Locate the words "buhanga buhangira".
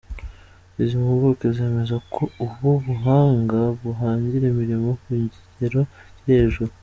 2.85-4.45